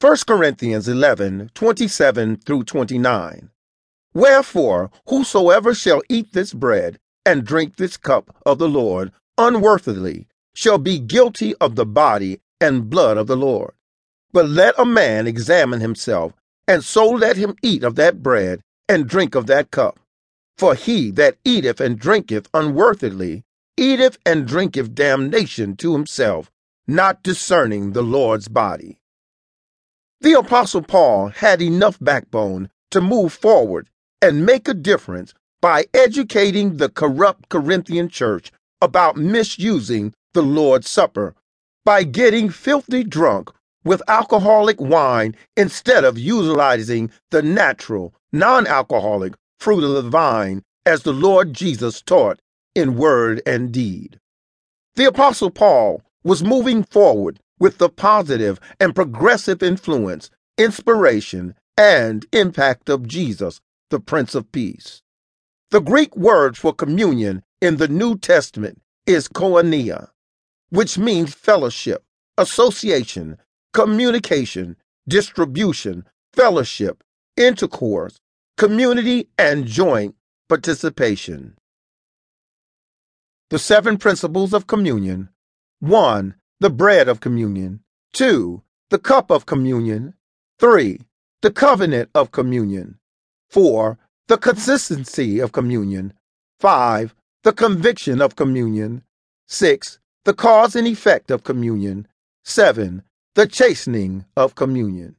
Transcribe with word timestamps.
1 0.00 0.16
Corinthians 0.28 0.86
11 0.86 1.50
27 1.54 2.36
through 2.36 2.62
29. 2.62 3.50
Wherefore, 4.14 4.92
whosoever 5.08 5.74
shall 5.74 6.02
eat 6.08 6.32
this 6.32 6.54
bread 6.54 7.00
and 7.26 7.44
drink 7.44 7.74
this 7.74 7.96
cup 7.96 8.36
of 8.46 8.58
the 8.58 8.68
Lord 8.68 9.10
unworthily 9.36 10.28
shall 10.54 10.78
be 10.78 11.00
guilty 11.00 11.52
of 11.56 11.74
the 11.74 11.84
body 11.84 12.40
and 12.60 12.88
blood 12.88 13.16
of 13.16 13.26
the 13.26 13.36
Lord. 13.36 13.72
But 14.32 14.48
let 14.48 14.78
a 14.78 14.84
man 14.84 15.26
examine 15.26 15.80
himself, 15.80 16.32
and 16.68 16.84
so 16.84 17.08
let 17.10 17.36
him 17.36 17.56
eat 17.60 17.82
of 17.82 17.96
that 17.96 18.22
bread 18.22 18.60
and 18.88 19.08
drink 19.08 19.34
of 19.34 19.46
that 19.46 19.72
cup. 19.72 19.98
For 20.56 20.76
he 20.76 21.10
that 21.12 21.38
eateth 21.44 21.80
and 21.80 21.98
drinketh 21.98 22.48
unworthily 22.54 23.42
eateth 23.76 24.16
and 24.24 24.46
drinketh 24.46 24.94
damnation 24.94 25.74
to 25.78 25.92
himself, 25.92 26.52
not 26.86 27.24
discerning 27.24 27.94
the 27.94 28.02
Lord's 28.02 28.46
body. 28.46 29.00
The 30.28 30.38
Apostle 30.38 30.82
Paul 30.82 31.28
had 31.28 31.62
enough 31.62 31.96
backbone 32.02 32.68
to 32.90 33.00
move 33.00 33.32
forward 33.32 33.88
and 34.20 34.44
make 34.44 34.68
a 34.68 34.74
difference 34.74 35.32
by 35.62 35.86
educating 35.94 36.76
the 36.76 36.90
corrupt 36.90 37.48
Corinthian 37.48 38.10
church 38.10 38.52
about 38.82 39.16
misusing 39.16 40.12
the 40.34 40.42
Lord's 40.42 40.86
Supper 40.90 41.34
by 41.82 42.02
getting 42.02 42.50
filthy 42.50 43.04
drunk 43.04 43.50
with 43.84 44.02
alcoholic 44.06 44.78
wine 44.78 45.34
instead 45.56 46.04
of 46.04 46.18
utilizing 46.18 47.10
the 47.30 47.40
natural, 47.40 48.12
non 48.30 48.66
alcoholic 48.66 49.32
fruit 49.58 49.82
of 49.82 49.92
the 49.92 50.10
vine 50.10 50.62
as 50.84 51.04
the 51.04 51.14
Lord 51.14 51.54
Jesus 51.54 52.02
taught 52.02 52.38
in 52.74 52.98
word 52.98 53.40
and 53.46 53.72
deed. 53.72 54.20
The 54.94 55.06
Apostle 55.06 55.50
Paul 55.50 56.02
was 56.22 56.44
moving 56.44 56.82
forward 56.84 57.40
with 57.58 57.78
the 57.78 57.88
positive 57.88 58.60
and 58.80 58.94
progressive 58.94 59.62
influence, 59.62 60.30
inspiration, 60.56 61.54
and 61.76 62.26
impact 62.32 62.88
of 62.88 63.06
Jesus, 63.06 63.60
the 63.90 64.00
Prince 64.00 64.34
of 64.34 64.50
Peace. 64.52 65.02
The 65.70 65.80
Greek 65.80 66.16
word 66.16 66.56
for 66.56 66.72
communion 66.72 67.42
in 67.60 67.76
the 67.76 67.88
New 67.88 68.16
Testament 68.18 68.80
is 69.06 69.28
koinonia, 69.28 70.08
which 70.70 70.98
means 70.98 71.34
fellowship, 71.34 72.04
association, 72.36 73.38
communication, 73.72 74.76
distribution, 75.08 76.04
fellowship, 76.32 77.02
intercourse, 77.36 78.18
community, 78.56 79.28
and 79.38 79.66
joint 79.66 80.14
participation. 80.48 81.56
The 83.50 83.58
seven 83.58 83.96
principles 83.96 84.52
of 84.52 84.66
communion 84.66 85.30
1. 85.80 86.34
The 86.60 86.70
bread 86.70 87.08
of 87.08 87.20
communion. 87.20 87.80
2. 88.14 88.62
The 88.90 88.98
cup 88.98 89.30
of 89.30 89.46
communion. 89.46 90.14
3. 90.58 91.00
The 91.40 91.52
covenant 91.52 92.10
of 92.16 92.32
communion. 92.32 92.98
4. 93.48 93.96
The 94.26 94.38
consistency 94.38 95.38
of 95.38 95.52
communion. 95.52 96.14
5. 96.58 97.14
The 97.44 97.52
conviction 97.52 98.20
of 98.20 98.34
communion. 98.34 99.04
6. 99.46 100.00
The 100.24 100.34
cause 100.34 100.74
and 100.74 100.88
effect 100.88 101.30
of 101.30 101.44
communion. 101.44 102.08
7. 102.42 103.04
The 103.36 103.46
chastening 103.46 104.24
of 104.36 104.56
communion. 104.56 105.14